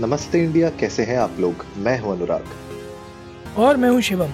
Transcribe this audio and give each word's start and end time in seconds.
नमस्ते 0.00 0.38
इंडिया 0.44 0.68
कैसे 0.70 1.02
हैं 1.04 1.16
आप 1.16 1.36
लोग? 1.40 1.64
मैं 1.76 1.98
हूँ 1.98 2.12
अनुराग। 2.12 2.44
और 3.58 3.76
मैं 3.76 3.88
हूँ 3.88 4.00
शिवम। 4.00 4.30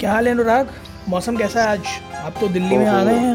क्या 0.00 0.12
हाल 0.12 0.26
है 0.26 0.32
अनुराग? 0.32 0.72
मौसम 1.08 1.36
कैसा 1.36 1.62
है 1.62 1.68
आज? 1.68 1.86
आप 2.16 2.34
तो 2.40 2.48
दिल्ली 2.48 2.78
में 2.78 2.86
आ 2.86 3.04
गए 3.04 3.18
हैं। 3.18 3.34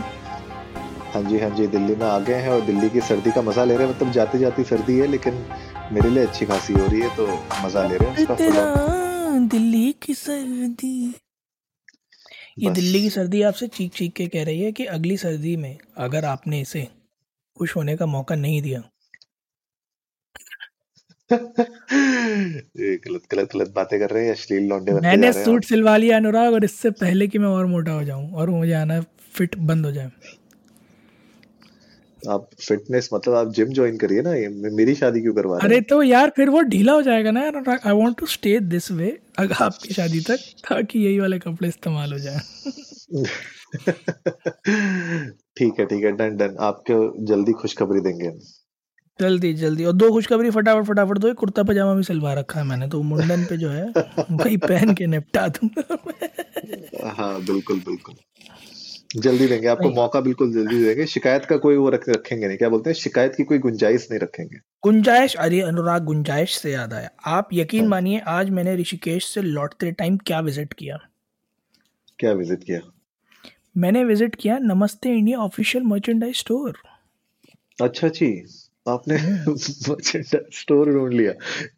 हाँ 1.14 1.22
जी 1.24 1.40
हाँ 1.40 1.50
जी 1.50 1.66
दिल्ली 1.68 1.96
में 1.96 2.06
आ 2.08 2.20
गए 2.20 2.42
हैं 2.42 2.50
और 2.50 2.62
दिल्ली 2.66 2.90
की 2.90 3.02
सर्दी 3.02 3.32
का 3.32 3.42
मज़ा 3.42 3.64
ले 3.64 3.78
रहे 3.78 3.88
हैं। 3.88 3.96
मतलब 3.96 4.12
जाते 4.12 4.40
जाती 4.40 4.64
सर्दी 4.64 5.00
है 5.00 5.08
लेकिन 5.08 5.46
मेरे 5.92 6.10
लिए 6.10 6.26
अच्छी 6.26 6.46
खासी 6.46 6.74
हो 6.74 6.86
रही 6.86 7.02
है 7.02 7.16
तो 7.16 7.28
मज़ा 7.66 7.88
ले 7.88 7.98
रहे 7.98 8.10
हैं 8.10 9.48
दिल्ली 9.48 9.92
की 10.04 10.14
सर्दी। 10.14 11.16
ये 12.60 12.70
दिल्ली 12.70 13.02
की 13.02 13.10
सर्दी 13.10 13.42
आपसे 13.42 13.68
चीख 13.68 13.92
चीख 13.94 14.14
के 14.14 14.28
कह 14.28 14.44
रही 14.44 14.62
है 14.62 14.72
कि 14.72 14.86
अगली 14.86 15.18
सर्दी 15.18 15.56
में 15.56 15.78
अगर 15.98 16.26
आपने 16.26 16.62
इसे 16.62 16.88
खुश 17.58 17.76
होने 17.76 17.98
का 17.98 18.06
मौका 18.06 18.36
नहीं 18.36 18.62
दिया 18.62 18.84
गलत 21.32 23.22
गलत 23.32 23.50
गलत 23.54 23.72
बातें 23.76 24.00
कर 24.00 24.10
रहे 24.10 24.26
हैं 24.26 24.32
अश्लील 24.34 24.68
लौंडे 24.70 24.92
मैंने 25.02 25.32
सूट 25.34 25.66
सिलवा 25.66 25.96
लिया 25.98 26.18
अनुराग 26.18 26.54
और 26.54 26.64
इससे 26.64 26.90
पहले 27.02 27.28
कि 27.28 27.38
मैं 27.40 27.48
और 27.48 27.66
मोटा 27.66 27.92
हो 27.92 28.04
जाऊँ 28.04 28.32
और 28.34 28.50
मुझे 28.50 28.74
आना 28.74 29.00
फिट 29.34 29.58
बंद 29.58 29.86
हो 29.86 29.92
जाए। 29.92 30.12
आप 32.30 32.50
फिटनेस 32.60 33.10
मतलब 33.14 33.36
आप 33.36 33.52
जिम 33.54 33.70
ज्वाइन 33.74 33.98
करिए 33.98 34.22
ना 34.22 34.34
ये 34.36 34.48
मेरी 34.78 34.96
शादी 34.96 35.22
क्यों 35.22 35.34
करवा 35.34 35.58
रहे 35.58 35.68
अरे 35.68 35.82
तो 35.82 36.02
यार 36.04 36.32
फिर 36.36 36.50
वो 36.50 36.62
ढीला 36.72 36.94
हो 36.94 37.02
जाएगा 37.02 37.32
ना 37.32 37.44
यार 37.44 37.56
I 37.70 37.94
want 37.94 38.18
to 38.20 38.26
stay 38.26 38.60
this 38.60 38.92
way 38.92 39.18
अगर 39.40 39.64
आपकी 39.64 39.94
शादी 39.94 40.20
तक 40.30 40.40
ताकि 40.70 41.00
यही 41.00 41.20
वाले 41.20 41.40
कपड़े 41.40 41.68
इस्तेमाल 41.68 42.14
हो 42.14 42.20
जाए। 42.20 42.40
ठीक 45.58 45.80
है 45.80 45.86
ठीक 45.86 46.04
है 46.04 46.12
डन 46.12 46.36
डन 46.38 46.56
आपको 46.60 47.26
जल्दी 47.26 47.52
खुशखबरी 47.62 48.02
देंगे 48.02 48.30
जल्दी 49.20 49.54
जल्दी। 49.56 49.86
और 49.86 49.94
दो 49.94 50.12
खुशखबरी 50.12 50.50
फटाफट 50.52 50.86
फटाफट 50.86 51.18
दो। 51.18 51.34
कुर्ता 51.34 51.64
पजामा 51.64 51.94
भी 51.94 52.04
सिलवा 52.04 52.34
रखा 52.34 52.60
है 52.60 52.66
मैंने 52.66 52.88
तो। 52.88 53.02
मुंडन 53.04 53.44
पे 53.46 53.58
जो 53.58 53.70
है 53.70 53.86
वही 54.32 54.58
पहन 54.60 54.94
के 54.94 55.08
निपटा 55.08 55.48
दूँगा 55.50 57.12
हाँ 57.18 57.34
बिल्कुल 57.46 57.80
बिल्कुल। 57.80 58.16
जल्दी 59.16 59.48
देंगे। 59.48 59.68
आपको 59.68 59.90
मौका 59.90 60.20
बिल्कुल 60.22 60.52
जल्दी 60.54 60.84
देंगे। 60.84 61.06
शिकायत 61.08 61.46
का 61.46 61.58
कोई 61.58 61.76
वो 61.76 61.90
रख, 61.90 62.04
रखेंगे 62.10 62.48
नहीं। 62.48 62.58
क्या 62.58 62.70
बोलते 62.70 62.90
हैं? 62.90 62.96
शिकायत 62.96 63.36
की 63.36 63.44
कोई 63.44 63.58
गुंजाइश 63.60 64.08
नहीं 64.12 64.20
रखेंगे। 64.20 64.58
गुंजाइश? 64.84 65.36
अरे 65.36 65.62
अनुराग 65.62 66.04
गुंजाइश 66.06 66.58
से 66.58 66.72
याद 66.72 66.94
आया। 66.94 67.10
आप 67.28 67.50
यकीन 67.54 67.82
हाँ। 67.82 67.90
मानिए 67.90 68.20
आज 68.28 68.50
मैंने 68.50 68.76
ऋषिकेश 68.76 69.26
से 69.26 69.42
लौटते 69.42 69.92
टाइम 69.94 70.18
क्या 70.26 70.40
विज़िट 70.40 70.74
किया? 70.74 70.98
क्या 72.20 72.32
विज़िट 72.34 72.64
किया? 72.64 72.80
मैंने 73.78 74.04
विज़िट 74.06 74.36
किया 74.36 74.58
नमस्ते 74.60 75.10
इंडिया 75.10 75.40
ऑफिशियल 75.40 75.84
मर्चेंडाइज 75.86 76.36
स्टोर। 76.36 76.78
अच्छा 77.80 78.08
जी। 78.10 78.32
आपने 78.90 79.18
स्टोर 80.54 80.92
ढूंढ 80.92 81.14
लिया। 81.14 81.32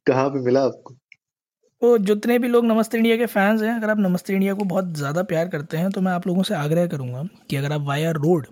कहाँ 0.08 0.30
पे 0.30 0.40
मिला 0.40 0.64
आपको? 0.64 0.96
तो 1.82 1.98
जितने 2.00 2.38
भी 2.40 2.48
लोग 2.48 2.66
नमस्ते 2.66 2.98
इंडिया 2.98 3.18
के 3.18 3.26
फैंस 3.28 3.62
हैं, 3.62 3.76
अगर 3.76 3.90
आप 3.90 4.00
नमस्ते 4.00 4.34
इंडिया 4.34 4.54
को 4.54 4.64
बहुत 4.66 4.94
ज़्यादा 4.96 5.24
प्यार 5.26 5.48
करते 5.50 5.78
हैं 5.78 5.90
तो 5.92 6.02
मैं 6.02 6.12
आप 6.12 6.28
लोगों 6.28 6.44
से 6.44 6.54
आग्रह 6.56 6.88
करूँगा 6.88 7.24
कि 7.50 7.56
अगर 7.56 7.72
आप 7.72 7.82
वाया 7.82 8.12
रोड 8.14 8.48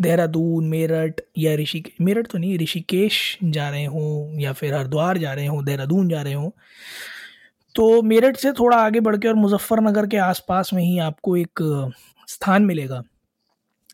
देहरादून, 0.00 0.68
मेरठ 0.68 1.20
या 1.38 1.54
ऋषिकेश 1.56 1.94
मेरठ 2.00 2.26
तो 2.26 2.38
नहीं, 2.38 2.58
ऋषिकेश 2.58 3.38
जा 3.44 3.68
रहे 3.70 3.84
हों 3.86 4.40
या 4.40 4.52
फिर 4.52 4.74
हरिद्वार 4.74 5.18
जा 5.18 5.32
रहे 5.32 5.46
हों, 5.46 5.64
देहरादून 5.64 6.08
जा 6.08 6.22
रहे 6.22 6.34
हों 6.34 6.50
तो 7.74 8.02
मेरठ 8.02 8.36
से 8.36 8.52
थोड़ा 8.52 8.76
आगे 8.76 9.00
बढ़ 9.00 9.16
के 9.16 9.28
और 9.28 9.34
मुजफ्फरनगर 9.36 10.06
के 10.06 10.16
आसपास 10.18 10.72
में 10.74 10.82
ही 10.82 10.98
आपको 11.00 11.36
एक, 11.36 11.92
स्थान 12.28 12.62
मिलेगा, 12.62 13.02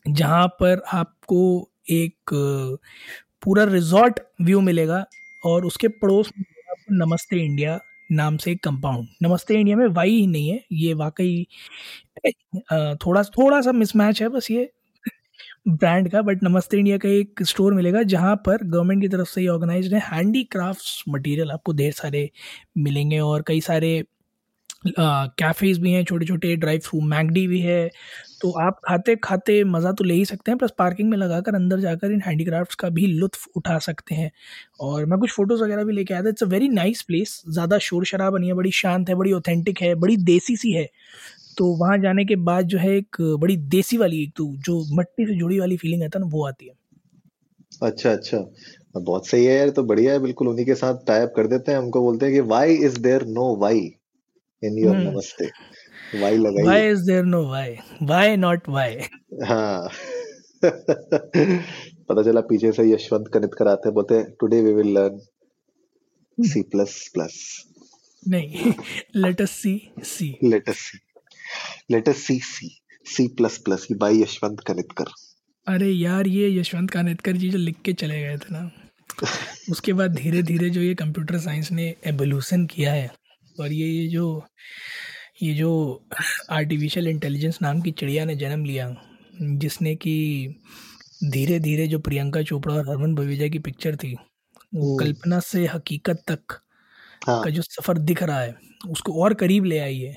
जहाँ 0.05 0.47
पर 0.59 0.81
आपको 0.93 1.69
एक 1.91 2.31
पूरा 3.43 3.63
रिजॉर्ट 3.65 4.19
व्यू 4.41 4.61
मिलेगा 4.61 5.05
और 5.45 5.65
उसके 5.65 5.87
पड़ोस 6.01 6.31
नमस्ते 6.91 7.37
इंडिया 7.45 7.79
नाम 8.11 8.37
से 8.37 8.51
एक 8.51 8.63
कंपाउंड 8.63 9.07
नमस्ते 9.23 9.53
इंडिया 9.55 9.77
में 9.77 9.87
वाई 9.89 10.11
ही 10.11 10.27
नहीं 10.27 10.49
है, 10.49 10.59
ये 10.71 10.93
वाकई 10.93 11.45
थोड़ा 12.97 13.23
थोड़ा 13.37 13.61
सा 13.61 13.71
मिसमैच 13.71 14.21
है 14.21 14.29
बस 14.29 14.51
ये 14.51 14.69
ब्रांड 15.69 16.09
का 16.11 16.21
बट 16.21 16.43
नमस्ते 16.43 16.77
इंडिया 16.77 16.97
का 16.97 17.09
एक 17.09 17.43
स्टोर 17.43 17.73
मिलेगा 17.73 18.03
जहाँ 18.05 18.35
पर 18.45 18.63
गवर्नमेंट 18.65 19.01
की 19.01 19.07
तरफ़ 19.09 19.29
से 19.29 19.41
ये 19.41 19.47
ऑर्गेनाइज 19.47 19.93
है। 19.93 20.01
हैंडी 20.05 20.43
क्राफ्ट 20.45 21.03
मटीरियल 21.09 21.51
आपको 21.51 21.73
ढेर 21.73 21.91
सारे 21.93 22.29
मिलेंगे 22.79 23.19
और 23.21 23.43
कई 23.47 23.61
सारे 23.61 24.03
कैफ़ेज़ 24.83 25.79
भी 25.81 25.91
हैं 25.91 26.03
छोटे 26.05 26.25
छोटे 26.25 26.55
ड्राइव 26.55 26.81
थ्रू 26.85 26.99
मैगडी 27.03 27.45
भी 27.47 27.59
है। 27.61 27.89
तो 28.41 28.51
आप 28.61 28.79
खाते 28.85 29.15
खाते 29.15 29.63
मज़ा 29.65 29.91
तो 29.91 30.03
ले 30.03 30.13
ही 30.13 30.25
सकते 30.25 30.51
हैं 30.51 30.57
प्लस 30.57 30.71
पार्किंग 30.77 31.09
में 31.09 31.17
लगाकर 31.17 31.55
अंदर 31.55 31.79
जाकर 31.79 32.11
इन 32.11 32.21
हैंडीक्राफ्ट्स 32.21 32.75
का 32.75 32.89
भी 32.89 33.07
लुत्फ़ 33.07 33.47
उठा 33.57 33.77
सकते 33.79 34.15
हैं। 34.15 34.31
और 34.81 35.05
मैं 35.05 35.19
कुछ 35.19 35.31
फ़ोटोज़ 35.31 35.63
वगैरह 35.63 35.83
भी 35.83 35.93
लेके 35.93 36.13
आया 36.13 36.23
था 36.23 36.29
it's 36.29 36.43
a 36.43 36.47
very 36.47 36.69
nice 36.69 37.01
place 37.01 37.41
ज़्यादा 37.49 37.77
शोर 37.79 38.05
शराबा 38.05 38.37
नहीं 38.37 38.49
है, 38.49 38.55
बड़ी 38.55 38.71
शांत 38.73 39.09
है, 39.09 39.15
बड़ी 39.15 39.31
ऑथेंटिक 39.33 39.81
है, 39.81 39.93
बड़ी 39.95 40.17
देसी 40.25 40.57
सी 40.57 40.71
है। 40.73 40.87
तो 41.57 41.65
वहाँ 41.77 41.97
जाने 41.97 42.25
के 42.25 42.35
बाद 42.45 42.65
जो 42.67 42.77
है 42.77 42.95
एक 42.97 43.17
बड़ी 43.41 43.57
देसी 43.69 43.97
वाली, 43.97 44.23
एक 44.23 44.33
तो 44.37 44.45
जो 44.65 44.83
मट्टी 44.95 45.25
से 45.27 45.35
जुड़ी 45.35 45.59
वाली 45.59 45.77
फीलिंग 45.77 46.03
आता 46.03 46.19
है 46.19 46.25
ना, 46.25 46.29
वो 46.31 46.45
आती 46.47 46.67
है। 46.67 46.73
अच्छा 47.83 48.11
अच्छा। 48.11 48.37
बहुत 48.95 49.27
सही 49.27 49.45
है 49.45 49.57
यार 49.57 49.69
तो 49.69 49.83
बढ़िया 49.83 50.13
है, 50.13 50.19
बिल्कुल 50.19 50.47
उन्हीं 50.47 50.65
के 50.65 50.75
साथ 50.75 51.05
टाइप 51.07 51.33
कर 51.35 51.47
देते 51.47 51.71
हैं, 51.71 51.79
हमको 51.79 52.01
बोलते 52.01 52.25
हैं 52.25 52.35
कि 52.35 52.41
why 52.49 52.73
is 52.75 52.99
there 52.99 53.25
no 53.27 53.55
Y 53.57 53.89
in 54.63 54.77
your 54.77 54.95
नमस्ते। 54.97 55.45
वाई 56.21 56.37
लगाइए। 56.37 56.63
Why 56.63 56.89
is 56.89 57.01
there 57.05 57.23
no 57.25 57.41
why 57.47 57.75
why 58.03 58.35
not 58.37 58.69
why 58.69 58.95
हाँ। 59.45 59.89
पता 60.63 62.21
चला 62.23 62.41
पीछे 62.41 62.71
से 62.71 62.83
यशवंत 62.83 63.29
कनितकर 63.33 63.67
आते 63.67 63.91
बोलते 63.91 64.23
today 64.39 64.61
we 64.61 64.73
will 64.73 64.93
learn 64.93 65.19
C 66.37 66.61
plus 66.71 66.95
plus 67.13 67.35
नहीं 68.25 68.73
let 69.15 69.41
us 69.41 69.51
C 69.53 69.73
C 70.05 70.29
let 70.43 70.69
us 70.69 70.79
C 70.81 70.97
let 71.91 72.09
us 72.09 72.23
C 72.23 72.39
C 72.45 72.69
C 73.05 73.27
plus 73.37 73.57
plus 73.65 73.87
by 73.97 74.21
Yashavant 74.21 74.59
Kanetkar. 74.67 75.11
अरे 75.67 75.89
यार 75.89 76.27
ये 76.27 76.49
यशवंत 76.59 76.89
कानितकर 76.91 77.37
जी 77.37 77.49
जो 77.49 77.57
लिख 77.57 77.75
के 77.85 77.93
चले 77.93 78.21
गए 78.21 78.37
थे 78.37 78.53
ना 78.53 78.69
उसके 79.71 79.93
बाद 79.93 80.15
धीरे 80.15 80.41
धीरे 80.43 80.69
जो 80.69 80.81
ये 80.81 80.95
कंप्यूटर 80.95 81.37
साइंस 81.39 81.71
ने 81.71 81.95
एवोल्यूशन 82.07 82.65
किया 82.65 82.93
है 82.93 83.07
और 83.59 83.73
ये 83.73 83.87
ये 83.87 84.07
जो 84.07 84.27
ये 85.41 85.53
जो 85.53 85.71
आर्टिफिशियल 86.51 87.07
इंटेलिजेंस 87.07 87.59
नाम 87.61 87.81
की 87.81 87.91
चिड़िया 87.91 88.25
ने 88.25 88.35
जन्म 88.35 88.63
लिया 88.65 88.89
जिसने 89.57 89.95
कि 89.95 90.15
धीरे 91.25 91.59
धीरे 91.59 91.87
जो 91.87 91.99
प्रियंका 91.99 92.41
चोपड़ा 92.43 92.73
और 92.75 92.87
हरमन 92.89 93.15
भवेजा 93.15 93.47
की 93.47 93.59
पिक्चर 93.59 93.95
थी 93.95 94.13
वो 94.13 94.87
हम्म। 94.87 94.97
कल्पना 94.99 95.39
से 95.41 95.65
हकीकत 95.65 96.23
तक 96.27 96.59
हाँ. 97.21 97.43
का 97.43 97.49
जो 97.49 97.61
सफ़र 97.63 97.97
दिख 97.99 98.23
रहा 98.23 98.39
है 98.39 98.55
उसको 98.89 99.21
और 99.23 99.33
करीब 99.33 99.65
ले 99.65 99.79
आई 99.79 99.99
है 99.99 100.15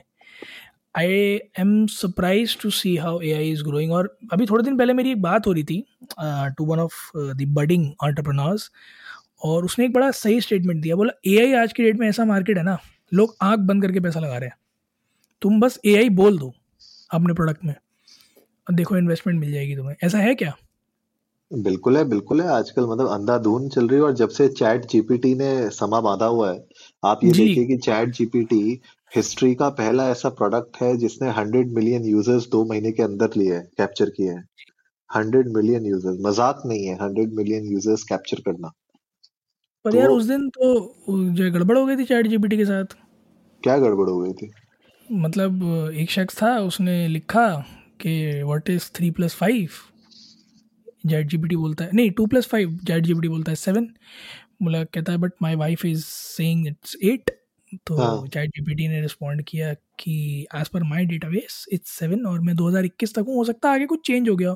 I 0.94 1.12
am 1.60 1.86
surprise 1.88 2.56
to 2.62 2.70
see 2.72 2.96
how 2.96 3.20
A 3.20 3.32
I 3.32 3.50
is 3.50 3.62
growing 3.64 3.92
और 3.92 4.16
अभी 4.32 4.46
थोड़े 4.46 4.64
दिन 4.64 4.76
पहले 4.78 4.92
मेरी 4.92 5.10
एक 5.10 5.22
बात 5.22 5.46
हो 5.46 5.52
रही 5.52 5.64
थी 5.64 5.84
to 6.56 6.64
one 6.66 6.78
of 6.78 6.94
the 7.16 7.46
budding 7.50 7.90
entrepreneurs 8.04 8.70
और 9.42 9.64
उसने 9.64 9.84
एक 9.84 9.92
बड़ा 9.92 10.10
सही 10.12 10.40
स्टेटमेंट 10.40 10.82
दिया 10.82 10.96
बोला 10.96 11.12
ए 11.26 11.36
आई 11.38 11.52
आज 11.54 11.72
की 11.72 11.82
डेट 11.82 11.98
में 11.98 12.08
ऐसा 12.08 12.24
मार्केट 12.24 12.58
है 12.58 12.64
ना 12.64 12.78
लोग 13.12 13.37
आँख 13.43 13.59
बंद 13.59 13.82
करके 13.82 14.00
पैसा 14.00 14.21
लगा 14.21 14.37
रहे 14.37 14.48
हैं। 14.48 14.56
तुम 15.43 15.60
बस 15.60 15.78
एआई 15.87 16.09
बोल 16.15 16.38
दो 16.38 16.53
अपने 17.10 17.34
प्रोडक्ट 17.34 17.65
में। 17.65 17.75
और 17.75 18.75
देखो 18.75 18.97
इन्वेस्टमेंट 18.97 19.38
मिल 19.41 19.53
जाएगी 19.53 19.76
तुम्हें। 19.76 19.94
ऐसा 20.04 20.19
है 20.19 20.34
क्या? 20.34 20.56
बिल्कुल 21.50 21.97
है 21.97 22.04
बिल्कुल 22.04 22.41
है। 22.41 22.48
आजकल 22.48 22.87
मतलब 22.87 23.09
अंधाधुन 23.09 23.69
चल 23.69 23.88
रही 23.88 23.97
है 23.97 24.04
और 24.04 24.12
जब 24.15 24.28
से 24.28 24.48
चैट 24.48 24.84
जीपीटी 24.87 25.34
ने 25.34 25.71
समा 25.71 26.00
बांधा 26.00 26.26
हुआ 26.26 26.53
है 26.53 26.65
आप 27.03 27.25
ये 27.25 27.31
देखिए 27.32 27.65
कि 27.66 27.76
चैट 27.78 28.10
जीपीटी 28.10 28.81
हिस्ट्री 29.12 29.54
का 29.54 29.69
पहला 29.71 30.09
ऐसा 30.10 30.28
प्रोडक्ट 30.31 30.81
है 30.82 30.97
जिसने 30.97 31.31
हंड्रेड 31.31 31.72
मिलियन 31.75 32.04
यूज़र्स 32.04 32.48
दो 32.48 32.65
महीने 32.65 32.92
के 32.92 33.03
अंदर 33.03 33.31
लिए 33.37 33.59
कैप्चर 33.78 34.10
किए 34.10 34.31
हैं। 34.31 34.44
हंड्रेड 35.10 35.48
मिलियन 35.56 35.87
यूज़र्स 35.87 36.19
मज़ाक 36.21 36.62
नहीं 36.66 36.87
है 36.87 36.94
हंड्रेड 37.03 37.32
मिलियन 37.34 37.65
यूज़र्स 37.65 38.03
कैप्चर 38.03 38.41
करना। 38.41 38.72
पर 39.84 39.96
यार 39.96 40.06
तो 40.06 40.14
उस 40.14 40.24
दिन 40.24 40.48
तो 40.48 40.94
जो 41.09 41.50
गड़बड़ 41.50 41.78
हो 41.78 41.86
गई 41.86 41.97
थी 41.97 42.04
चैट 42.04 42.27
जीपीटी 42.27 42.56
के 42.56 42.65
साथ। 42.65 42.84
क्या 43.62 43.78
गड़बड़ 43.78 44.09
हो 44.09 44.21
गई 44.21 44.32
थी? 44.32 44.50
मतलब 45.12 45.65
एक 45.94 46.10
शख्स 46.10 46.42
था 46.42 46.59
उसने 46.59 47.09
लिखा 47.09 47.65
कि 48.00 48.42
what 48.42 48.71
is 48.71 48.91
three 48.94 49.10
plus 49.10 49.34
five 49.34 49.68
jet 51.06 51.27
जी 51.27 51.36
बोलता 51.36 51.84
है 51.84 51.91
नहीं 51.94 52.10
टू 52.10 52.27
प्लस 52.27 52.47
फाइव 52.47 52.78
जेट 52.84 53.04
जी 53.04 53.15
बोलता 53.15 53.53
है 53.53 53.56
सेवन 53.56 53.88
बोला 54.62 54.84
कहता 54.84 55.12
है 55.12 55.18
but 55.18 55.32
my 55.42 55.54
wife 55.54 55.84
is 55.84 56.04
saying 56.04 56.66
it's 56.66 56.97
eight 57.03 57.30
तो 57.86 58.27
चैट 58.27 58.50
हाँ। 58.59 58.74
जी 58.74 58.88
ने 58.88 59.00
रिस्पॉन्ड 59.00 59.42
किया 59.42 59.74
कि 59.74 60.47
as 60.54 60.68
per 60.68 60.82
my 60.82 61.04
database 61.28 61.66
it's 61.72 61.91
seven 61.91 62.27
और 62.27 62.41
मैं 62.41 62.54
2021 62.54 63.15
तक 63.15 63.18
हूँ 63.18 63.36
हो 63.36 63.44
सकता 63.44 63.68
है 63.68 63.74
आगे 63.74 63.86
कुछ 63.86 64.06
चेंज 64.06 64.28
हो 64.28 64.36
गया 64.36 64.54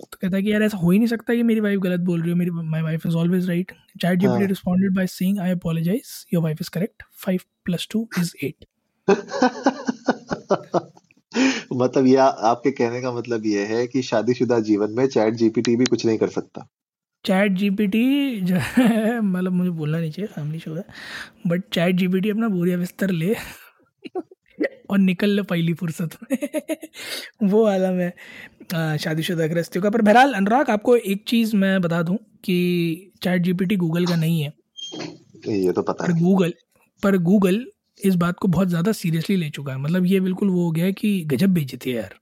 तो 0.00 0.18
कहता 0.20 0.36
है 0.36 0.42
कि 0.42 0.52
यार 0.52 0.62
ऐसा 0.62 0.76
हो 0.76 0.90
ही 0.90 0.98
नहीं 0.98 1.08
सकता 1.08 1.34
कि 1.34 1.42
मेरी 1.42 1.60
वाइफ 1.60 1.80
गलत 1.80 2.00
बोल 2.00 2.20
रही 2.20 2.30
हो 2.30 2.36
मेरी 2.36 2.50
my 2.50 2.82
wife 2.82 3.06
is 3.06 3.14
always 3.14 3.48
right 3.48 3.72
chat 4.02 4.18
G 4.18 4.26
P 4.26 4.46
responded 4.46 4.94
by 4.94 5.06
saying 5.06 5.38
I 5.38 5.50
apologise 5.50 6.26
your 6.34 6.42
wife 6.42 6.58
is 6.60 6.70
correct 6.70 7.02
five 7.12 7.40
plus 7.64 7.88
two 7.90 8.08
is 8.18 8.32
eight 8.44 8.64
मतलब 11.76 12.06
ये 12.06 12.16
आपके 12.16 12.70
कहने 12.70 13.00
का 13.00 13.12
मतलब 13.12 13.46
ये 13.46 13.64
है 13.64 13.86
कि 13.86 14.02
शादीशुदा 14.02 14.58
जीवन 14.60 14.90
में 14.90 15.06
चैट 15.06 15.34
जीपीटी 15.34 15.76
भी 15.76 15.84
कुछ 15.84 16.06
नहीं 16.06 16.18
कर 16.18 16.28
सकता। 16.28 16.68
चैट 17.24 17.52
जीपीटी 17.52 18.40
जो 18.40 18.54
है 18.54 19.20
मतलब 19.20 19.52
मुझे 19.52 19.70
बोलना 19.70 19.98
नहीं 19.98 20.10
चाहिए 20.10 20.26
फैमिली 20.26 20.58
शो 20.58 20.74
है। 20.74 20.84
बट 21.46 21.62
चैट 21.72 21.96
जीपीटी 21.96 22.30
अपना 22.30 22.48
बोरिया 22.48 22.76
बिस्तर 22.78 23.10
ले। 23.10 23.34
और 24.90 24.98
निकल 24.98 25.30
ले 25.30 25.42
पहली 25.42 25.72
फुर्सत। 25.74 26.16
में 26.22 27.48
वो 27.50 27.64
वाला 27.64 27.90
मैं 27.92 28.12
शादीशुदा 28.98 29.46
गृहस्थियों 29.46 29.82
का। 29.82 29.90
पर 29.90 30.02
बहरहाल 30.02 30.32
अनुराग 30.34 30.70
आपको 30.70 30.96
एक 30.96 31.24
चीज़ 31.28 31.56
मैं 31.56 31.80
बता 31.82 32.02
दूँ 32.02 32.16
कि 32.44 32.56
चैट 33.22 33.42
जीपीटी 33.42 33.76
गूगल 33.76 34.06
का 34.06 34.16
नहीं 34.16 34.40
है। 34.42 34.52
ये 35.48 35.72
तो 35.72 35.82
पता 35.82 36.06
पर 36.06 36.12
गूगल 36.20 36.54
पर 37.02 37.16
गूगल 37.22 37.64
इस 38.00 38.14
बात 38.16 38.38
को 38.38 38.48
बहुत 38.48 38.68
ज़्यादा 38.68 38.92
सीरियसली 38.92 39.36
ले 39.36 39.50
चुका 39.50 39.72
है। 39.72 39.78
मतलब 39.78 40.06
ये 40.06 40.20
बिल्कुल 40.20 40.48
वो 40.50 40.64
हो 40.64 40.70
गया 40.70 40.84
है 40.84 40.92
कि 40.92 41.20
गजब 41.26 41.54
बेचती 41.54 41.90
है 41.90 41.96
यार। 41.96 42.14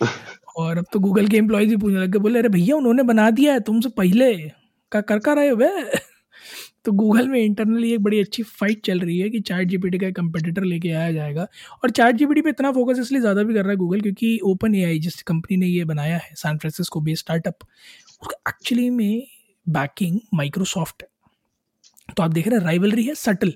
और 0.58 0.78
अब 0.78 0.84
तो 0.92 0.98
गूगल 1.00 1.28
के 1.28 1.36
एम्प्लॉयज़ 1.36 1.70
ही 1.70 1.76
पूछने 1.76 2.00
लग 2.00 2.10
गए 2.10 2.18
बोले 2.18 2.38
अरे 2.38 2.48
भैया 2.48 2.76
उन्होंने 2.76 3.02
बना 3.02 3.30
दिया 3.30 3.52
है 3.52 3.60
तुमसे 3.60 3.88
पहले 3.98 4.32
का 4.92 5.00
कर 5.02 5.18
कर 5.18 5.36
रहे 5.36 5.48
हो 5.48 5.56
तो 6.86 6.92
गूगल 6.94 7.28
में 7.28 7.38
इंटरनली 7.40 7.92
एक 7.92 8.02
बड़ी 8.02 8.20
अच्छी 8.20 8.42
फाइट 8.42 8.84
चल 8.86 9.00
रही 9.00 9.18
है 9.18 9.28
कि 9.30 9.40
चैट 9.42 9.68
जीपीटी 9.68 9.98
का 9.98 10.10
कंपटीटर 10.12 10.64
लेके 10.64 10.90
आया 10.90 11.12
जाएगा। 11.12 11.46
और 11.84 11.90
चैट 11.90 12.16
जीपीटी 12.16 12.42
पे 12.42 12.50
इतना 12.50 12.70
फोकस 12.72 12.98
इसलिए 12.98 13.20
ज़्यादा 13.20 13.42
भी 13.42 13.54
कर 13.54 13.62
रहा 13.62 13.70
है 13.70 13.76
गूगल 13.76 14.00
क्योंकि 14.00 14.38
ओपन 14.46 14.74
ए 14.74 14.98
जिस 15.00 15.22
कंपनी 15.24 15.56
ने 15.56 15.66
ये 15.66 15.84
बनाया 15.84 16.16
है 16.16 16.34
सैन 16.36 16.58
फ्रांसिस्को 16.58 17.00
बेस्ड 17.00 17.20
स्टार्टअप 17.20 17.66
उसका 18.22 18.36
एक्चुअली 18.48 18.88
में 18.92 19.26
बैकिंग 19.66 20.18
माइक्रोसॉफ्ट 20.34 21.02
है। 21.02 21.08
तो 22.08 22.22
आप 22.22 22.30
देख 22.30 22.48
रहे 22.48 22.58
हैं 22.58 22.64
राइवलरी 22.64 23.04
है 23.04 23.14
सटल 23.16 23.52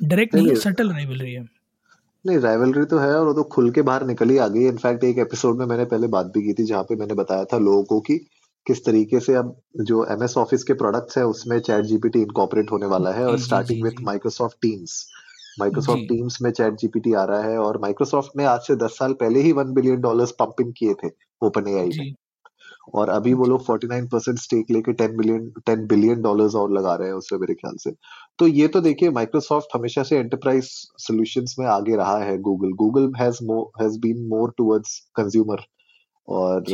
डायरेक्ट 0.00 0.34
नहीं 0.34 0.54
सटल 0.56 0.92
राइवलरी 0.92 1.32
है। 1.32 1.42
नहीं 2.24 2.38
राइवलरी 2.40 2.84
तो 2.84 2.98
है 2.98 3.12
और 3.14 3.26
वो 3.26 3.32
तो 3.34 3.42
खुल 3.50 3.70
के 3.70 3.82
बाहर 3.82 4.06
निकल 4.06 4.30
ही 4.30 4.38
आ 4.38 4.48
गई। 4.48 4.66
इनफैक्ट 4.68 5.04
एक 5.04 5.18
एपिसोड 5.18 5.58
में 5.58 5.66
मैंने 5.66 5.84
पहले 5.86 6.06
बात 6.10 6.26
भी 6.26 6.42
की 6.42 6.54
थी 6.54 6.64
जहाँ 6.66 6.82
पे 6.82 6.96
मैंने 6.96 7.14
बताया 7.16 7.44
था 7.44 7.58
लोगों 7.60 7.82
को 7.84 8.00
कि 8.00 8.20
किस 8.66 8.84
तरीके 8.84 9.20
से 9.20 9.34
अब 9.34 9.56
जो 9.80 10.04
एम 10.04 10.22
एस 10.24 10.36
ऑफ़िस 10.36 10.62
के 10.62 10.74
प्रोडक्ट्स 10.74 11.18
है 11.18 11.24
उसमें 11.26 11.60
चैट 11.60 11.84
जीपीटी 11.84 12.22
इनकॉपरेट 12.22 12.70
होने 12.72 12.86
वाला 12.86 13.10
है 13.10 13.26
और 13.26 13.38
starting 13.38 13.84
with 13.84 13.92
Microsoft 14.00 14.56
Teams 14.62 15.06
Microsoft 15.60 16.02
Teams 16.02 16.42
में 16.42 16.50
चैट 16.50 16.74
जीपीटी 16.74 17.12
आ 17.12 17.24
रहा 17.24 17.42
है 17.42 17.58
और 17.58 17.80
माइक्रोसॉफ्ट 17.80 18.30
ने 18.36 18.44
आज 18.44 18.60
से 18.60 18.76
दस 18.76 18.98
साल 18.98 19.12
पहले 19.12 19.40
ही 19.40 19.52
one 19.52 19.72
billion 19.72 20.00
dollars 20.00 20.30
pump 20.30 20.60
in 20.60 20.72
किए 20.72 20.94
थे 20.94 21.10
ओपन 21.42 21.68
ए 21.68 21.78
आई 21.78 21.90
में 21.98 22.14
और 22.94 23.08
अभी 23.08 23.34
वो 23.34 23.44
लोग 23.44 23.66
49 23.66 24.08
परसेंट 24.12 24.38
स्टेक 24.38 24.70
लेके 24.70 24.92
ten 24.92 25.16
billion 25.16 25.52
ten 25.66 25.86
billion 25.86 26.22
dollars 26.22 26.54
और 26.54 26.72
लगा 26.72 26.94
रहे 26.94 27.08
हैं 27.08 27.14
उसमें 27.14 27.40
मेरे 27.40 27.54
ख्याल 27.54 27.76
से। 27.76 27.90
तो 28.38 28.46
ये 28.46 28.68
तो 28.68 28.80
देखिए 28.80 29.10
माइक्रोसॉफ्ट 29.10 29.68
हमेशा 29.74 30.02
से 30.02 30.18
एंटरप्राइज 30.18 30.64
सॉल्यूशंस 30.98 31.56
में 31.58 31.66
आगे 31.66 31.96
रहा 31.96 32.18
है 32.18 32.38
Google 32.38 32.72
Google 32.72 33.12
has 33.20 33.38
has 33.82 33.98
been 33.98 34.26
more 34.26 34.54
towards 34.56 34.98
consumer 35.14 35.56
और 36.28 36.64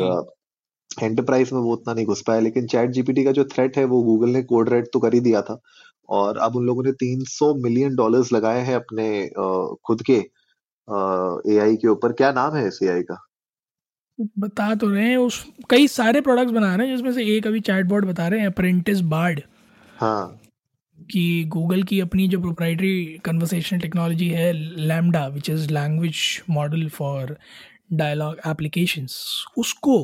एंटरप्राइज 1.01 1.53
में 1.53 1.61
वो 1.61 1.73
उतना 1.73 1.95
नहीं 1.95 2.07
घुस 2.07 2.23
पाया 2.27 2.41
लेकिन 2.41 2.67
चैट 2.67 2.91
जीपीटी 2.91 3.25
का 3.25 3.33
जो 3.33 3.45
थ्रेट 3.55 3.77
है 3.79 3.85
वो 3.85 4.03
गूगल 4.03 4.31
ने 4.31 4.43
कोड 4.45 4.69
रेड 4.69 4.87
तो 4.93 5.01
कर 5.01 5.15
ही 5.15 5.21
दिया 5.21 5.43
था। 5.43 5.61
और 6.09 6.39
अब 6.39 6.57
उन 6.57 6.65
लोगों 6.67 6.83
ने 6.85 6.93
300 7.03 7.55
मिलियन 7.65 7.95
डॉलर्स 7.97 8.33
लगाए 8.33 8.61
हैं 8.65 8.75
अपने 8.75 9.07
खुद 9.87 10.03
के 10.03 10.17
एआई 11.55 11.77
के 11.77 11.89
ऊपर। 11.89 12.13
क्या 12.13 12.33
नाम 12.33 12.57
है 12.57 12.67
इस 12.69 12.79
एआई 12.83 13.03
का? 13.03 13.17
बता 14.39 14.75
तो 14.75 14.89
रहे 14.91 15.09
हैं 15.09 15.17
उस 15.17 15.45
कई 15.71 15.87
सारे 15.89 16.21
प्रोडक्ट्स 16.21 16.53
बना 16.53 16.75
रहे 16.75 16.87
हैं 16.87 16.97
जिसमें 16.97 17.13
से 17.13 17.25
एक 17.37 17.47
अभी 17.47 17.61
चैटबॉट 17.61 18.05
बता 18.05 18.29
रहे 18.29 18.41
हैं 18.41 18.47
अप्रेंटिस 18.47 19.01
बार्ड 19.13 19.41
हाँ। 19.99 20.41
कि 21.11 21.45
गूगल 21.49 21.83
की 21.83 22.01
अपनी 22.01 22.27
जो 22.29 22.41
प्रोप्राइटरी 22.41 23.21
कन्वर्सेशन 23.25 23.79
टेक्नोलॉजी 23.79 24.29
है 24.29 24.53
LaMDA 24.79 25.27
which 25.29 25.51
is 25.51 25.73
language 25.73 26.17
model 26.51 26.89
for 26.89 27.37
dialogue 27.93 28.37
applications 28.47 29.15
उसको 29.59 29.97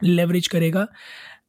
लेवरेज 0.00 0.46
करेगा। 0.46 0.86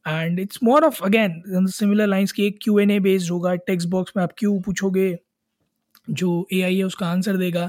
And 0.06 0.40
it's 0.40 0.58
more 0.62 0.84
of 0.84 1.02
again 1.04 1.66
similar 1.68 2.06
lines 2.06 2.32
की 2.32 2.46
एक 2.46 2.58
क्यू 2.62 2.78
एन 2.78 2.90
ए 2.90 2.98
बेस्ड 3.00 3.30
होगा 3.30 3.54
टेक्स्ट 3.56 3.88
बॉक्स 3.88 4.12
में 4.16 4.22
आप 4.22 4.32
क्यों 4.38 4.60
पूछोगे, 4.62 5.16
जो 6.10 6.46
ए 6.52 6.60
आई 6.62 6.76
है 6.76 6.84
उसका 6.84 7.06
आंसर 7.06 7.36
देगा। 7.36 7.68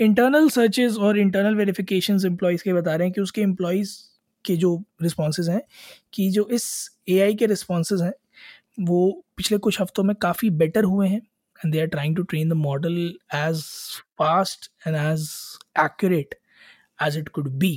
इंटरनल 0.00 0.48
सर्चेज 0.50 0.96
और 0.98 1.18
इंटरनल 1.18 1.54
वेरिफिकेशन 1.56 2.18
एम्प्लॉयज़ 2.26 2.62
के 2.62 2.72
बता 2.72 2.94
रहे 2.94 3.06
हैं 3.06 3.12
कि 3.14 3.20
उसके 3.20 3.42
एम्प्लॉयज़ 3.42 3.96
के 4.44 4.56
जो 4.56 4.76
रिस्पॉन्स 5.02 5.48
हैं, 5.48 5.60
कि 6.14 6.30
जो 6.30 6.48
इस 6.52 6.90
ए 7.08 7.18
आई 7.20 7.34
के 7.34 7.46
रिस्पॉन्स 7.46 7.92
हैं, 7.92 8.12
वो 8.80 9.24
पिछले 9.36 9.58
कुछ 9.58 9.80
हफ्तों 9.80 10.02
में 10.04 10.14
काफ़ी 10.16 10.50
बेटर 10.52 10.84
हुए 10.84 11.08
हैं। 11.08 11.20
And 11.58 11.72
they 11.72 11.80
are 11.80 11.86
trying 11.86 12.16
to 12.16 12.22
train 12.24 12.48
the 12.48 12.52
model 12.54 12.98
as 13.34 13.62
fast 14.18 14.70
and 14.86 14.96
as 14.96 15.28
accurate 15.80 16.34
as 17.02 17.16
it 17.18 17.28
could 17.28 17.48
be 17.58 17.70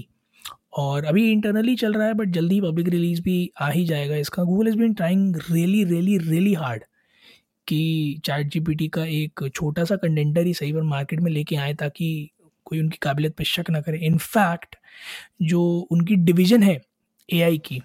और 0.73 1.05
अभी 1.05 1.31
इंटरनली 1.31 1.75
चल 1.75 1.93
रहा 1.93 2.07
है 2.07 2.13
बट 2.13 2.29
जल्दी 2.31 2.59
पब्लिक 2.61 2.89
रिलीज़ 2.89 3.21
भी 3.21 3.51
आ 3.61 3.69
ही 3.69 3.85
जाएगा 3.85 4.15
इसका। 4.17 4.43
Google 4.43 4.67
is 4.67 4.77
been 4.77 4.93
trying 4.93 5.35
really 5.51 5.83
really 5.83 6.17
really 6.19 6.53
hard 6.53 6.83
कि 7.67 8.21
चैट 8.25 8.47
जीपीटी 8.47 8.87
का 8.89 9.05
एक 9.05 9.47
छोटा 9.55 9.83
सा 9.83 9.95
कंटेंटर 9.95 10.45
ही 10.45 10.53
सही 10.53 10.73
पर 10.73 10.81
मार्केट 10.83 11.19
में 11.19 11.31
लेके 11.31 11.55
आए 11.55 11.73
ताकि 11.75 12.29
कोई 12.65 12.79
उनकी 12.79 12.97
काबिलियत 13.01 13.35
पर 13.37 13.43
शक 13.45 13.69
ना 13.69 13.81
करे। 13.81 13.97
इनफैक्ट 14.07 14.75
जो 15.43 15.61
उनकी 15.91 16.15
डिवीज़न 16.17 16.63
है 16.63 16.79
एआई 17.29 17.57
की, 17.57 17.81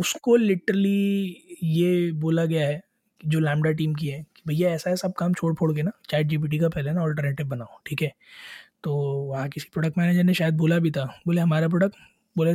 उसको 0.00 0.36
लिटरली 0.36 1.58
ये 1.64 2.10
बोला 2.12 2.44
गया 2.44 2.66
है 2.68 2.82
जो 3.20 3.40
लैमडा 3.40 3.70
टीम 3.72 3.94
की 3.94 4.06
है 4.08 4.22
कि 4.36 4.42
भैया 4.48 4.70
ऐसा 4.70 4.90
है 4.90 4.96
सब 4.96 5.12
काम 5.18 5.34
छोड़ 5.34 5.54
फोड़ 5.54 5.72
के 5.74 5.82
ना 5.82 5.90
चैट 6.10 6.26
जीपीटी 6.26 6.58
का 6.58 6.68
पहले 6.68 6.92
ना 6.92 7.02
ऑल्टरनेटिव 7.02 7.46
बनाओ, 7.48 7.78
ठीक 7.86 8.02
है? 8.02 8.12
तो 8.84 8.94
वहाँ 9.28 9.48
किसी 9.48 9.68
प्रोडक्ट 9.72 9.98
मैनेजर 9.98 10.24
ने 10.24 10.34
शायद 10.34 10.56
बोला 10.56 10.78
भी 10.78 10.90
था। 10.90 11.04
बोले, 11.26 11.40
हमारा 11.40 11.68
प्रोडक्ट 11.68 11.96
बोले 12.36 12.54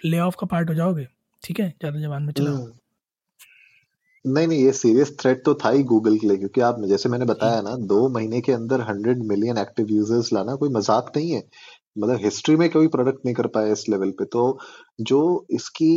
ले 0.00 0.18
ऑफ़ 0.18 0.36
का 0.40 0.46
पार्ट 0.46 0.68
हो 0.70 0.74
जाओगे। 0.74 1.06
ठीक 1.42 1.60
है? 1.60 1.68
ज़्यादा 1.70 2.00
जबान 2.00 2.22
में 2.22 2.32
चलाओ। 2.32 2.54
हम्म। 2.54 2.72
नहीं 4.24 4.46
नहीं, 4.48 4.64
ये 4.64 4.72
सीरियस 4.72 5.16
थ्रेट 5.20 5.44
तो 5.44 5.54
था 5.54 5.70
ही 5.70 5.82
गूगल 5.82 6.16
के 6.18 6.26
लिए, 6.28 6.36
क्योंकि 6.36 6.60
आप 6.60 6.80
जैसे 6.84 7.08
मैंने 7.08 7.24
बताया 7.24 7.60
ना, 7.62 7.74
दो 7.76 8.08
महीने 8.08 8.40
के 8.40 8.52
अंदर 8.52 8.80
हंड्रेड 8.80 9.22
मिलियन 9.24 9.58
एक्टिव 9.58 9.90
यूज़र्स 9.90 10.32
लाना 10.32 10.54
कोई 10.54 10.68
मज़ाक 10.68 11.12
नहीं 11.16 11.30
है। 11.30 11.42
मतलब 11.98 12.18
हिस्ट्री 12.24 12.56
में 12.56 12.68
कोई 12.70 12.88
प्रोडक्ट 12.88 13.24
नहीं 13.24 13.34
कर 13.34 13.46
पाया 13.46 13.72
इस 13.72 13.88
लेवल 13.88 14.10
पे। 14.10 14.24
तो 14.24 14.58
जो 15.00 15.46
इसकी 15.50 15.92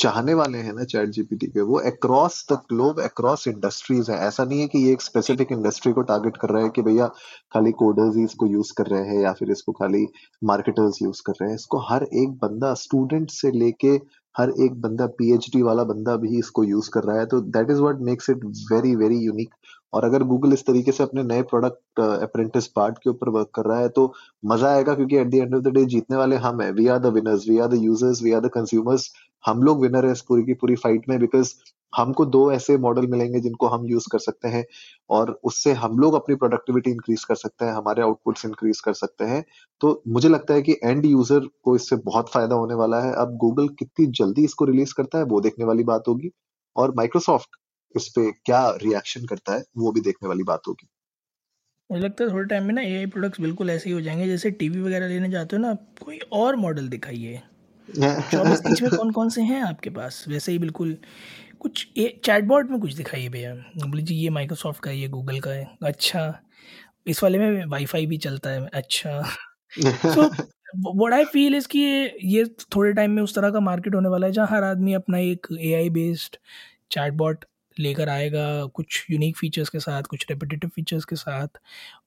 चाहने 0.00 0.34
वाले 0.34 0.58
हैं 0.58 0.72
ना 0.72 0.84
चैट 0.84 1.08
जीपीटी 1.10 1.46
के, 1.46 1.60
वो 1.60 1.78
across 1.80 2.44
the 2.52 2.54
globe 2.68 3.00
across 3.00 3.46
industries 3.48 4.10
है। 4.10 4.18
ऐसा 4.26 4.44
नहीं 4.44 4.60
है 4.60 4.66
कि 4.68 4.78
ये 4.78 4.92
एक 4.92 5.02
स्पेसिफिक 5.02 5.52
इंडस्ट्री 5.52 5.92
को 5.92 6.02
टारगेट 6.10 6.36
कर 6.36 6.48
रहा 6.50 6.62
है 6.62 6.70
कि 6.76 6.82
भैया 6.82 7.06
खाली 7.54 7.72
कोडर्स 7.82 8.16
ही 8.16 8.24
इसको 8.24 8.46
यूज़ 8.46 8.72
कर 8.78 8.86
रहे 8.86 9.08
हैं 9.08 9.20
या 9.22 9.32
फिर 9.32 9.50
इसको 9.50 9.72
खाली 9.72 10.06
मार्केटर्स 10.42 11.02
यूज़ 11.02 11.22
कर 11.26 11.32
रहे 11.40 11.48
हैं। 11.50 11.56
इसको 11.56 11.78
हर 11.88 12.06
एक 12.14 12.38
बंदा 12.42 12.72
स्टूडेंट 12.84 13.30
से 13.30 13.50
लेके 13.58 13.98
हर 14.34 14.50
एक 14.64 14.80
बंदा 14.80 15.06
पीएचडी 15.18 15.62
वाला 15.62 15.84
बंदा 15.84 16.16
भी 16.16 16.38
इसको 16.38 16.64
यूज़ 16.64 16.90
कर 16.90 17.04
रहा 17.04 17.18
है। 17.18 17.26
तो 17.26 17.40
that 17.56 17.70
is 17.70 17.80
what 17.80 18.00
makes 18.10 18.30
it 18.30 18.44
very 18.72 18.94
very 18.96 19.18
unique 19.18 19.54
और 19.92 20.04
अगर 20.04 20.22
गूगल 20.24 20.52
इस 20.52 20.64
तरीके 20.66 20.92
से 20.92 21.02
अपने 21.02 21.22
नए 21.24 21.42
प्रोडक्ट 21.44 22.00
अप्रेंटिस 22.00 22.66
पार्ट 22.76 22.98
के 22.98 23.10
ऊपर 23.10 23.28
वर्क 23.28 23.50
कर 23.54 23.64
रहा 23.64 23.78
है 23.78 23.88
तो 23.90 24.12
मज़ा 24.44 24.70
आएगा 24.74 24.94
क्योंकि 24.94 25.16
at 25.16 25.30
the 25.30 25.34
end 25.34 25.54
of 25.54 25.62
the 25.62 25.72
day 25.74 25.84
जीतने 25.94 26.16
वाले 26.16 26.36
हम 26.44 26.60
हैं। 26.60 26.70
We 26.72 26.86
are 26.86 26.98
the 26.98 27.12
winners 27.14 27.48
we 27.48 27.58
are 27.58 27.68
the 27.68 27.82
users 27.82 28.22
we 28.22 28.32
are 28.32 28.40
the 28.40 28.50
consumers 28.54 29.10
हम 29.44 29.62
लोग 29.62 29.82
विनर 29.82 30.06
है 30.06 30.12
इस 30.12 30.20
पूरी 30.20 30.42
की 30.42 30.54
पूरी 30.54 30.74
फाइट 30.76 31.08
में 31.08 31.18
बिकॉज़ 31.18 31.54
हमको 31.92 32.24
दो 32.26 32.40
ऐसे 32.52 32.76
मॉडल 32.78 33.06
मिलेंगे 33.06 33.40
जिनको 33.40 33.66
हम 33.66 33.86
यूज़ 33.86 34.08
कर 34.12 34.18
सकते 34.18 34.48
हैं 34.48 34.64
और 35.10 35.30
उससे 35.44 35.72
हम 35.74 35.98
लोग 35.98 36.14
अपनी 36.14 36.34
प्रोडक्टिविटी 36.34 36.90
इंक्रीज 36.90 37.24
कर 37.24 37.34
सकते 37.34 37.64
हैं, 37.64 37.72
हमारे 37.72 38.02
आउटपुट्स 38.02 38.44
इंक्रीज 38.44 38.80
कर 38.80 38.92
सकते 38.92 39.24
हैं। 39.24 39.44
तो 39.80 40.02
मुझे 40.08 40.28
लगता 40.28 40.54
है 40.54 40.62
कि 40.62 40.76
एंड 40.84 41.06
यूज़र 41.06 41.48
को 41.64 41.74
इससे 41.76 41.96
बहुत 42.04 42.30
फ़ायदा 42.30 42.54
होने 42.54 42.74
वाला 42.74 43.00
है। 43.00 43.12
अब 43.14 43.36
गूगल 43.36 43.68
कितनी 43.68 44.06
जल्दी 44.12 44.44
इसको 44.44 44.64
रिलीज़ 44.64 44.94
करता 44.96 45.18
है, 45.18 45.24
वो 45.24 45.40
देखने 45.40 45.64
वाली 45.64 45.84
बात 45.84 46.08
होगी 46.08 46.30
और 46.76 46.94
माइक्रोसॉफ्ट 46.96 47.56
इस 47.94 48.08
पे 48.08 48.30
क्या 48.32 48.68
रिएक्शन 48.82 49.26
करता 49.26 49.54
है, 49.54 49.64
वो 49.76 49.92
भी 49.92 50.00
देखने 50.00 50.28
वाली 50.28 50.42
बात 50.42 50.68
होगी। 50.68 50.88
मुझे 51.90 52.02
लगता 52.04 52.24
है 52.24 52.30
थोड़े 52.30 52.44
टाइम 52.48 52.64
में 52.64 52.74
ना 52.74 52.82
ए 52.82 53.06
प्रोडक्ट्स 53.06 53.40
बिल्कुल 53.40 53.70
ऐसे 53.70 53.88
ही 53.88 53.94
हो 53.94 54.00
जाएँगे 54.00 54.26
जैसे 54.26 54.50
टीवी 54.50 54.80
वगैरह 54.80 55.08
लेने 55.08 55.28
जाते 55.30 55.56
हो 55.56 55.62
ना 55.62 55.74
कोई 56.04 56.18
और 56.32 56.56
मॉडल 56.56 56.88
दिखाइए। 56.88 57.40
चौबीस 58.32 58.60
इंच 58.66 58.82
में 58.82 58.90
कौन 58.92 59.10
कौन 59.12 59.28
से 59.30 59.42
हैं 59.42 59.62
आपके 59.62 59.90
पास? 59.90 60.24
वैसे 60.28 60.52
ही 60.52 60.58
बिल्कुल 60.58 60.96
कुछ 61.60 61.86
ये 61.96 62.08
चैटबॉट 62.24 62.70
में 62.70 62.80
कुछ 62.80 62.94
दिखाइए 62.94 63.28
भैया। 63.28 63.54
बोले 63.86 64.02
जी 64.02 64.14
ये 64.14 64.30
माइक्रोसॉफ्ट 64.30 64.82
का 64.84 64.90
है 64.90 64.96
ये 64.98 65.08
गूगल 65.08 65.40
का 65.40 65.50
है। 65.50 65.66
अच्छा 65.84 66.22
इस 67.06 67.22
वाले 67.22 67.38
में 67.38 67.64
वाईफाई 67.66 68.06
भी 68.06 68.16
चलता 68.18 68.50
है। 68.50 68.66
अच्छा। 68.74 69.22
So 70.06 70.28
what 71.04 71.12
I 71.14 71.24
feel 71.24 71.54
is 71.54 71.68
कि 71.68 71.78
ये 72.26 72.44
थोड़े 72.76 72.92
टाइम 72.92 73.10
में 73.10 73.22
उस 73.22 73.34
तरह 73.34 73.50
का 73.50 73.60
मार्केट 73.60 73.94
होने 73.94 74.08
वाला 74.08 74.26
है 74.26 74.32
जहाँ 74.32 74.46
हर 74.50 74.64
आदमी 74.64 74.92
अपना 74.94 75.18
एक 75.18 75.46
ए 75.60 75.72
आई 75.74 75.90
बेस्ड 75.90 76.36
चैटबॉट 76.92 77.44
लेकर 77.76 78.08
आएगा 78.08 78.44
कुछ 78.74 79.04
यूनिक 79.10 79.36
फीचर्स 79.36 79.68
के 79.68 79.80
साथ 79.80 80.02
कुछ 80.10 80.26
रेपिटेटिव 80.30 80.70
फीचर्स 80.74 81.04
के 81.04 81.16
साथ। 81.16 81.58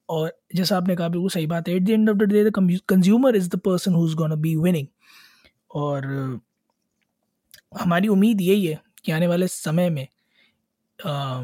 और 0.09 0.33
जैसा 0.55 0.77
आपने 0.77 0.95
कहा 0.95 1.07
बिल्कुल 1.09 1.29
सही 1.29 1.47
बात 1.47 1.67
है। 1.69 1.75
At 1.75 1.83
the 1.83 1.89
end 1.89 2.09
of 2.09 2.17
the 2.17 2.23
day 2.33 2.43
the 2.45 2.51
consumer 2.89 3.35
is 3.35 3.49
the 3.49 3.59
person 3.65 3.93
who 3.93 4.07
is 4.07 4.15
gonna 4.15 4.35
be 4.37 4.55
winning 4.57 4.87
और 5.73 6.05
हमारी 7.79 8.07
उम्मीद 8.07 8.41
यही 8.41 8.65
है 8.65 8.81
कि 9.05 9.11
आने 9.11 9.27
वाले 9.27 9.47
समय 9.47 9.89
में 9.89 10.07
आ, 10.99 11.43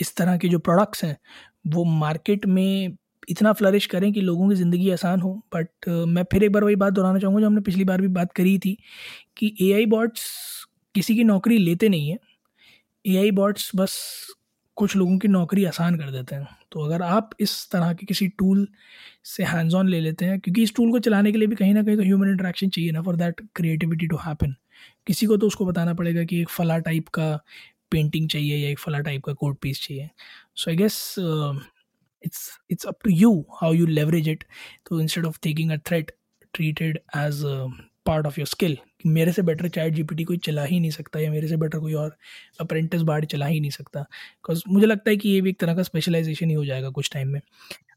इस 0.00 0.14
तरह 0.16 0.36
के 0.38 0.48
जो 0.48 0.58
प्रोडक्ट्स 0.58 1.04
हैं 1.04 1.16
वो 1.66 1.84
मार्केट 1.84 2.46
में 2.46 2.96
इतना 3.28 3.52
फ्लरिश 3.52 3.86
करें 3.86 4.12
कि 4.12 4.20
लोगों 4.20 4.48
की 4.48 4.54
ज़िंदगी 4.54 4.90
आसान 4.90 5.20
हो। 5.20 5.32
बट 5.54 5.88
मैं 5.88 6.24
फिर 6.32 6.44
एक 6.44 6.52
बार 6.52 6.64
वही 6.64 6.76
बात 6.76 6.92
दोहराना 6.92 7.18
चाहूँगा 7.18 7.40
जो 7.40 7.46
हमने 7.46 7.60
पिछली 7.60 7.84
बार 7.84 8.00
भी 8.00 8.08
बात 8.08 8.32
करी 8.32 8.58
थी 8.58 8.76
कि 9.36 9.54
ए 9.60 9.72
आई 9.74 9.86
बॉट्स 9.86 10.24
किसी 10.94 11.16
की 11.16 11.24
नौकरी 11.24 11.58
लेते 11.58 11.88
नहीं 11.88 12.10
हैं। 12.10 12.18
ए 13.04 13.16
आई 13.16 13.30
बॉट्स 13.30 13.70
बस 13.76 13.96
कुछ 14.80 14.96
लोगों 14.96 15.18
की 15.18 15.28
नौकरी 15.28 15.64
आसान 15.64 15.96
कर 15.98 16.10
देते 16.10 16.34
हैं। 16.34 16.48
तो 16.72 16.84
अगर 16.84 17.02
आप 17.02 17.30
इस 17.40 17.52
तरह 17.72 17.92
के 17.94 18.06
किसी 18.06 18.28
टूल 18.38 18.66
से 19.26 19.44
हैंड्स 19.44 19.74
ऑन 19.74 19.88
ले 19.88 20.00
लेते 20.00 20.24
हैं, 20.24 20.38
क्योंकि 20.40 20.62
इस 20.62 20.74
टूल 20.76 20.90
को 20.92 20.98
चलाने 21.00 21.32
के 21.32 21.38
लिए 21.38 21.48
भी 21.48 21.56
कहीं 21.56 21.74
ना 21.74 21.82
कहीं 21.82 21.96
तो 21.96 22.02
ह्यूमन 22.02 22.28
इंटरेक्शन 22.30 22.68
चाहिए 22.68 22.90
ना 22.92 23.02
for 23.02 23.16
that 23.16 23.40
creativity 23.56 24.06
to 24.08 24.16
happen 24.26 24.54
किसी 25.06 25.26
को 25.26 25.36
तो 25.36 25.46
उसको 25.46 25.66
बताना 25.66 25.94
पड़ेगा 25.94 26.24
कि 26.24 26.40
एक 26.40 26.48
फला 26.50 26.78
टाइप 26.80 27.08
का 27.14 27.34
पेंटिंग 27.92 28.28
चाहिए 28.30 28.56
या 28.56 28.70
एक 28.70 28.78
फला 28.78 28.98
टाइप 29.00 29.24
का 29.24 29.32
कोड 29.34 29.56
पीस 29.62 29.86
चाहिए। 29.86 30.08
So 30.56 30.70
I 30.70 30.76
guess 30.76 31.14
it's 32.22 32.50
it's 32.70 32.86
up 32.86 32.98
to 33.04 33.10
you 33.10 33.32
how 33.60 33.72
you 33.72 33.86
leverage 33.86 34.28
it 34.28 34.44
तो 34.88 35.00
instead 35.00 35.26
of 35.26 35.38
taking 35.42 35.70
a 35.70 35.76
threat 35.86 36.12
treated 36.54 36.98
as 37.16 37.42
part 38.06 38.26
of 38.26 38.40
your 38.40 38.46
skill 38.46 38.78
मेरे 39.06 39.32
से 39.32 39.42
बेटर 39.42 39.68
चैट 39.68 39.94
जीपीटी 39.94 40.24
कोई 40.24 40.36
चला 40.36 40.64
ही 40.64 40.80
नहीं 40.80 40.90
सकता 40.90 41.20
या 41.20 41.30
मेरे 41.30 41.48
से 41.48 41.56
बेटर 41.56 41.78
कोई 41.78 41.94
और 41.94 42.16
अप्रेंटिस 42.60 43.02
बार्ड 43.02 43.24
चला 43.24 43.46
ही 43.46 43.60
नहीं 43.60 43.70
सकता। 43.70 44.00
बिकॉज़ 44.00 44.62
मुझे 44.68 44.86
लगता 44.86 45.10
है 45.10 45.16
कि 45.16 45.28
ये 45.28 45.40
भी 45.40 45.50
एक 45.50 45.60
तरह 45.60 45.74
का 45.74 45.82
स्पेशलाइजेशन 45.82 46.48
ही 46.48 46.54
हो 46.54 46.64
जाएगा 46.64 46.90
कुछ 46.90 47.10
टाइम 47.12 47.28
में। 47.28 47.40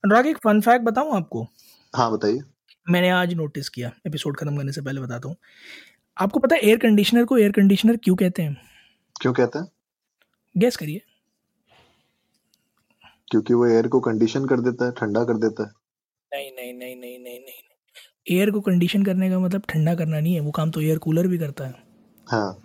अनुराग 0.05 0.27
एक 0.27 0.37
फन 0.37 0.61
फैक्ट 0.61 0.85
बताऊँ 0.85 1.15
आपको? 1.15 1.47
हाँ 1.95 2.11
बताइए। 2.11 2.39
मैंने 2.89 3.09
आज 3.09 3.33
नोटिस 3.33 3.69
किया 3.69 3.91
एपिसोड 4.07 4.37
खत्म 4.37 4.57
करने 4.57 4.71
से 4.71 4.81
पहले 4.81 5.01
बताता 5.01 5.27
हूँ। 5.27 5.35
आपको 6.17 6.39
पता 6.39 6.55
है 6.55 6.61
एयर 6.61 6.77
कंडीशनर 6.77 7.25
को 7.25 7.37
एयर 7.37 7.51
कंडीशनर 7.51 7.97
क्यों 7.97 8.15
कहते 8.15 8.41
हैं? 8.41 8.57
क्यों 9.21 9.33
कहते 9.33 9.59
हैं? 9.59 9.67
गैस 10.57 10.75
करिए। 10.75 11.01
क्योंकि 13.31 13.53
वो 13.53 13.67
एयर 13.67 13.87
को 13.87 13.99
कंडीशन 13.99 14.45
कर 14.45 14.59
देता 14.59 14.85
है 14.85 14.91
ठंडा 14.91 15.23
कर 15.23 15.37
देता 15.37 15.63
है। 15.63 15.69
नहीं 16.33 16.51
नहीं 16.51 16.73
नहीं 16.73 16.95
नहीं 16.95 17.19
नहीं 17.19 17.39
नहीं। 17.39 17.62
एयर 18.27 18.51
को 18.51 18.61
कंडीशन 18.61 19.03
करने 19.03 19.29
का 19.29 19.39
मतलब 19.39 19.63
ठंडा 19.69 19.95
करना 19.95 20.19
नहीं 20.19 20.33
है 20.33 20.39
वो 20.39 20.51
काम 20.51 20.71
तो 20.71 20.81
एयर 20.81 20.97
कूलर 20.97 21.27
भी 21.27 21.37
करता 21.37 21.65
है। 21.67 21.73
हाँ। 22.27 22.63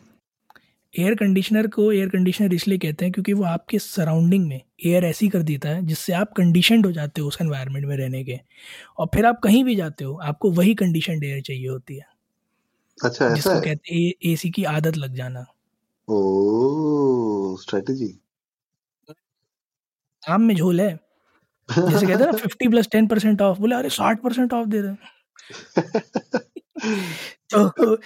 एयर 0.95 1.15
कंडीशनर 1.15 1.67
को 1.67 1.91
एयर 1.93 2.09
कंडीशनर 2.09 2.55
इसलिए 2.55 2.79
कहते 2.79 3.05
हैं 3.05 3.13
क्योंकि 3.13 3.33
वो 3.33 3.45
आपके 3.45 3.79
सराउंडिंग 3.79 4.47
में 4.49 4.61
एयर 4.87 5.05
ऐसी 5.05 5.29
कर 5.29 5.43
देता 5.43 5.69
है 5.69 5.87
जिससे 5.87 6.13
आप 6.13 6.33
कंडीशनड 6.37 6.87
हो 6.87 6.93
जाते 6.93 7.21
हो 7.21 7.29
उस 7.29 7.39
एनवायरनमेंट 7.43 7.87
में 7.87 7.97
रहने 7.97 8.25
के। 8.25 8.39
और 8.99 9.09
फिर 9.15 9.27
आप 9.27 9.41
कहीं 9.45 9.65
भी 9.65 9.77
जाते 9.77 10.05
हो 10.05 10.15
आपको 10.25 10.51
वही 10.53 10.75
कंडीशन 10.75 11.25
एयर 11.25 11.43
चाहिए 11.43 11.69
होती 11.69 11.97
है। 11.97 12.07
अच्छा 12.99 13.27
ऐसा 13.27 13.35
जिसको 13.35 13.55
है? 13.55 13.61
कहते 13.63 13.95
हैं 13.95 14.33
एसी 14.33 14.51
की 14.51 14.65
आदत 14.67 14.97
लग 14.97 15.15
जाना। 15.15 15.47
ओ 16.09 17.57
स्ट्रेटजी 17.57 18.11
आम 20.23 20.43
में 20.43 20.55
झोल 20.55 20.81
है। 20.81 20.89
जैसे 21.69 22.07
कहते 22.07 22.25
हैं 22.25 22.27
ना 22.27 22.39
fifty 22.39 22.69
plus 22.69 22.89
ten 22.93 23.07
percent 23.09 23.43
off 23.43 23.59
बोले 23.61 23.75
अरे 23.75 23.89
साठ 23.91 24.23
परसेंट 24.23 24.53
ऑफ़ 24.53 24.69
दे 24.69 24.81
रहे 24.81 24.91
हैं। 24.93 24.99
तो 27.55 27.97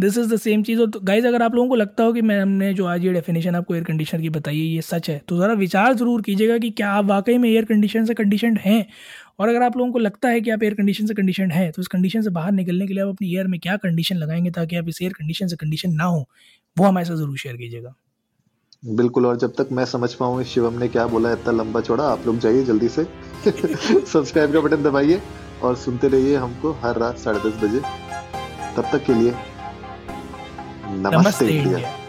दिस 0.00 0.16
इज़ 0.18 0.34
द 0.34 0.36
सेम 0.38 0.62
चीज़ 0.62 0.78
तो 0.80 1.00
गाइज़ 1.00 1.26
अगर 1.26 1.42
आप 1.42 1.54
लोगों 1.54 1.68
को 1.68 1.74
लगता 1.74 2.04
हो 2.04 2.12
कि 2.12 2.22
मैं, 2.22 2.40
हमने 2.40 2.72
जो 2.74 2.86
आज 2.86 3.04
ये 3.04 3.12
डेफिनेशन 3.12 3.54
आपको 3.56 3.74
एयर 3.74 3.84
कंडीशनर 3.84 4.20
की 4.20 4.30
बताई 4.30 4.58
है, 4.58 4.64
ये 4.64 4.82
सच 4.82 5.10
है 5.10 5.20
तो 5.28 5.38
ज़रा 5.38 5.54
विचार 5.54 5.94
ज़रूर 5.94 6.22
कीजिएगा 6.22 6.58
कि 6.58 6.70
क्या 6.72 6.90
आप 6.90 7.04
वाकई 7.04 7.38
में 7.38 7.48
एयर 7.50 7.64
कंडीशन 7.64 8.04
से 8.04 8.14
कंडीशन 8.14 8.56
हैं? 8.56 8.86
और 9.40 9.48
अगर 9.48 9.62
आप 9.62 9.76
लोगों 9.76 9.92
को 9.92 9.98
लगता 9.98 10.28
है 10.28 10.40
कि 10.40 10.50
आप 10.50 10.62
एयर 10.62 10.74
कंडीशन 10.74 11.06
से 11.06 11.14
कंडीशन 11.14 11.50
है 11.50 11.70
तो 11.70 11.82
इस 11.82 11.88
कंडीशन 11.88 12.22
से 12.22 12.30
बाहर 12.30 12.52
निकलने 12.52 12.86
के 12.86 12.94
लिए 12.94 13.02
आप 13.02 13.08
अपनी 13.08 13.34
एयर 13.34 13.46
में 13.46 13.60
क्या 13.60 13.76
कंडीशन 13.78 14.16
लगाएँगे 14.16 14.50
ताकि 14.50 14.76
आप 14.76 14.88
इस 14.88 15.02
एयर 15.02 15.12
कंडीशन 15.12 15.46
से 15.46 15.56
कंडीशन 15.56 15.92
ना 15.94 16.04
हो, 16.04 16.28
वो 16.76 16.86
हमारे 16.86 17.06
साथ 17.06 17.16
ज़रूर 17.16 17.36
शेयर 17.38 17.56
कीजिएगा। 17.56 17.94
बिल्कुल, 18.82 19.26
और 19.26 19.36
जब 19.38 19.52
तक 19.58 19.68
मैं 19.72 19.84
समझ 19.86 20.12
पाऊँ 20.14 20.42
शिवम 20.44 20.78
ने 20.78 20.88
क्या 20.88 21.06
बोला 21.06 21.32
इतना 21.32 21.52
लंबा 21.54 21.80
चौड़ा, 21.80 22.04
आप 22.04 22.26
लोग 22.26 22.38
जाइए 22.38 22.64
जल्दी 22.64 22.88
से। 22.88 23.04
सब्सक्राइब 23.44 24.52
का 24.52 24.60
बटन 24.60 24.82
दबाइए। 24.82 25.20
और 25.64 25.76
सुनते 25.76 26.08
रहिए 26.08 26.36
हमको 26.36 26.72
हर 26.72 26.96
रात 26.96 27.18
साढ़े 27.18 27.38
दस 27.38 27.56
बजे। 27.64 27.80
तब 28.76 28.88
तक 28.92 29.04
के 29.04 29.14
लिए 29.14 29.34
नमस्ते, 30.86 31.16
नमस्ते 31.16 31.44
इंडिया। 31.44 31.62
इंडिया। 31.62 32.01